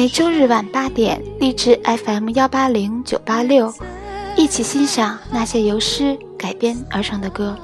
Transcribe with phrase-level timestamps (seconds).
[0.00, 3.70] 每周日晚八点励志 fm 幺八零九八六
[4.34, 7.54] 一起欣赏那些由诗改编而成的歌。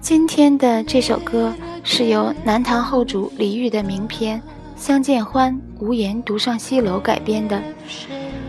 [0.00, 1.54] 今天的这首歌
[1.84, 4.42] 是由南唐后主李煜的名篇
[4.80, 7.62] 相见欢》无言独上西楼改编的，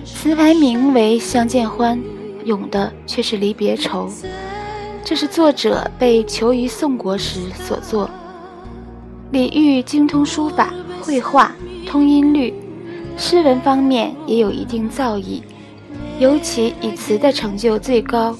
[0.05, 1.99] 词牌名为《相见欢》，
[2.45, 4.09] 咏的却是离别愁。
[5.03, 8.09] 这是作者被囚于宋国时所作。
[9.31, 11.53] 李煜精通书法、绘画、
[11.85, 12.53] 通音律，
[13.17, 15.41] 诗文方面也有一定造诣，
[16.17, 18.33] 尤其以词的成就最高。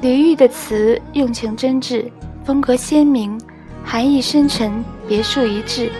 [0.00, 2.06] 李煜的词用情真挚，
[2.46, 3.38] 风格鲜明，
[3.84, 5.92] 含义深沉，别树一帜，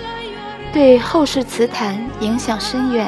[0.73, 3.07] 对后世词坛影响深远。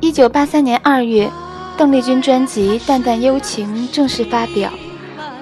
[0.00, 1.30] 一九八三年二月，
[1.78, 4.70] 邓丽君专辑《淡淡幽情》正式发表，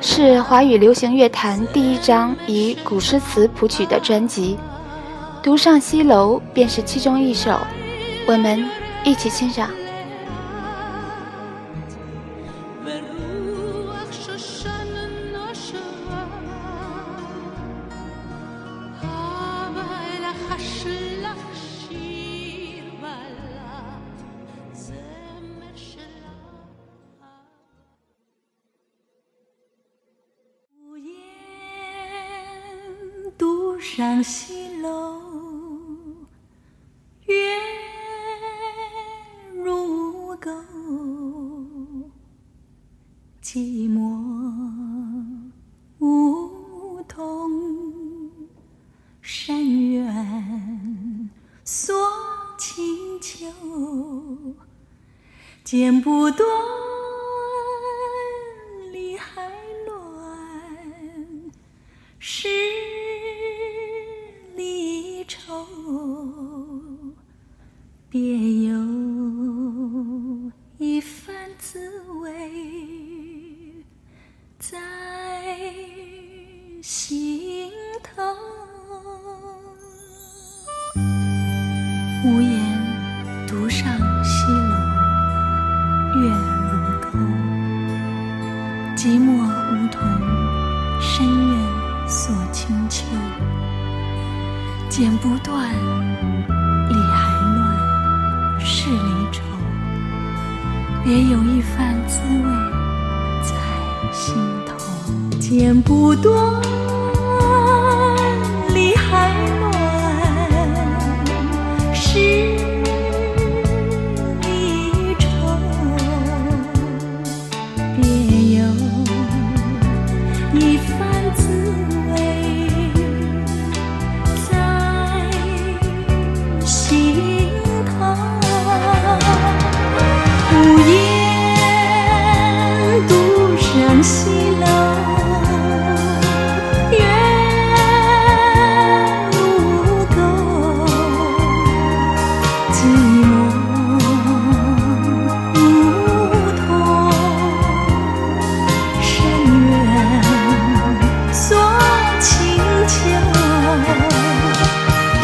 [0.00, 4.56] 是华语流行乐坛第一张以古诗词谱曲的专辑，
[5.45, 7.58] 《独上西楼》便是其中一首，
[8.25, 8.64] 我们
[9.03, 9.69] 一起欣赏。
[33.97, 35.22] 上西楼，
[37.25, 37.34] 月
[39.55, 40.51] 如钩，
[43.42, 43.98] 寂寞
[46.01, 48.30] 梧桐，
[49.23, 51.30] 深院
[51.64, 51.96] 锁
[52.58, 53.51] 清秋，
[55.64, 56.46] 剪不断。
[58.92, 59.51] 理还
[59.86, 61.51] 乱，
[62.18, 62.46] 是
[89.06, 90.02] 寂寞梧桐，
[91.00, 91.56] 深院
[92.08, 93.05] 锁清秋。
[94.89, 95.70] 剪不断，
[96.89, 99.44] 理还乱，是离愁。
[101.05, 102.50] 别有一番滋味
[103.44, 103.55] 在
[104.12, 104.34] 心
[104.67, 104.74] 头。
[105.38, 106.61] 剪不断，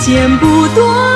[0.04, 1.11] 剪不断。